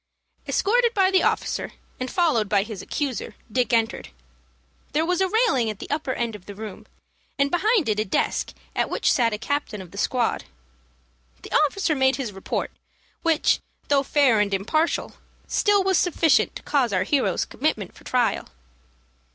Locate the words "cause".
16.63-16.91